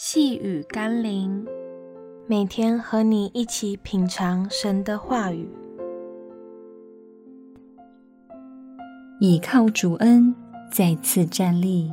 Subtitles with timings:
[0.00, 1.44] 细雨甘霖，
[2.28, 5.50] 每天和你一起品尝神的话语，
[9.18, 10.32] 倚靠主恩，
[10.70, 11.92] 再次站立。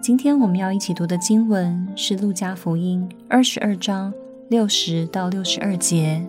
[0.00, 4.10] 今天我们要一起读的经文是《路加福音》二十二章
[4.48, 6.26] 六十到六十二节。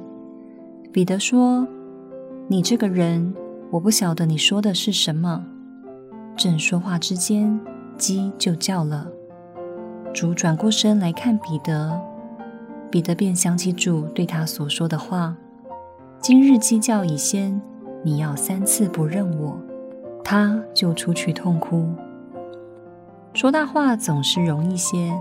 [0.92, 1.66] 彼得说
[2.50, 3.34] ：“你这个人，
[3.72, 5.46] 我不晓得你说的是什么。”
[6.36, 7.58] 正说话之间，
[7.98, 9.10] 鸡就叫了。
[10.18, 12.02] 主转过身来看彼得，
[12.90, 15.38] 彼得便想起主对他所说的话
[16.20, 17.62] ：“今日鸡叫已先，
[18.02, 19.56] 你要三次不认我。”
[20.26, 21.88] 他就出去痛哭。
[23.36, 25.14] 说大话总是容易些，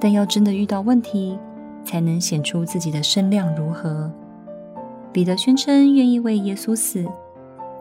[0.00, 1.38] 但要真的遇到问题，
[1.84, 4.10] 才能显出自己的身量如何。
[5.12, 7.04] 彼得宣称愿意为耶稣死，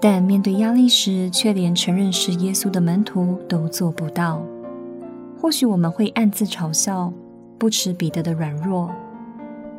[0.02, 4.42] 但面对压力时，却连承认是耶稣的门徒都做不到。
[5.42, 7.12] 或许我们会暗自嘲笑、
[7.58, 8.92] 不耻彼得的软弱，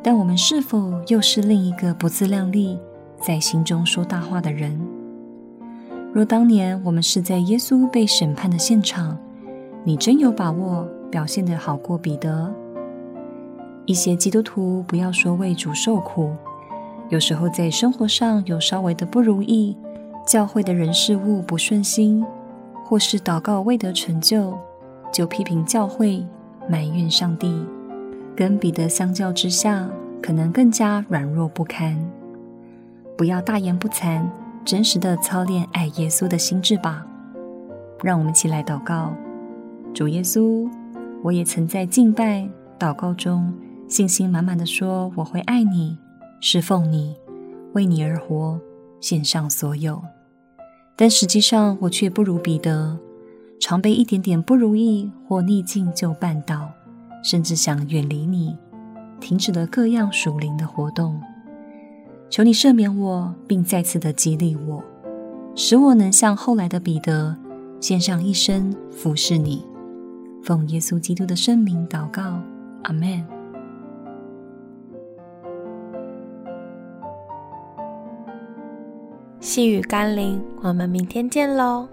[0.03, 2.77] 但我们是否又是另一个不自量力、
[3.17, 4.77] 在心中说大话的人？
[6.13, 9.17] 若当年我们是在耶稣被审判的现场，
[9.85, 12.53] 你真有把握表现得好过彼得？
[13.85, 16.33] 一些基督徒不要说为主受苦，
[17.07, 19.77] 有时候在生活上有稍微的不如意，
[20.27, 22.21] 教会的人事物不顺心，
[22.83, 24.57] 或是祷告未得成就。
[25.13, 26.25] 就批评教会，
[26.67, 27.63] 埋怨上帝，
[28.35, 29.87] 跟彼得相较之下，
[30.21, 31.95] 可能更加软弱不堪。
[33.15, 34.25] 不要大言不惭，
[34.65, 37.05] 真实的操练爱耶稣的心志吧。
[38.01, 39.13] 让我们一起来祷告：
[39.93, 40.67] 主耶稣，
[41.21, 43.53] 我也曾在敬拜祷告中，
[43.87, 45.95] 信心满满的说我会爱你，
[46.41, 47.15] 侍奉你，
[47.73, 48.59] 为你而活，
[48.99, 50.01] 献上所有。
[50.95, 52.97] 但实际上，我却不如彼得。
[53.65, 56.69] 常被一点点不如意或逆境就绊倒，
[57.23, 58.57] 甚至想远离你，
[59.21, 61.17] 停止了各样属灵的活动。
[62.29, 64.83] 求你赦免我，并再次的激励我，
[65.55, 67.37] 使我能像后来的彼得，
[67.79, 69.65] 献上一生服侍你。
[70.43, 72.41] 奉耶稣基督的圣名祷告，
[72.81, 73.25] 阿门。
[79.39, 81.87] 细雨甘霖，我们明天见喽。